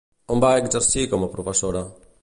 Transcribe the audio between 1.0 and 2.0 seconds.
com a professora?